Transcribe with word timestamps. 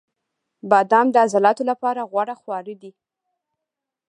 •بادام 0.69 1.05
د 1.11 1.15
عضلاتو 1.25 1.63
لپاره 1.71 2.01
غوره 2.11 2.35
خواړه 2.41 2.73
دي. 2.81 2.91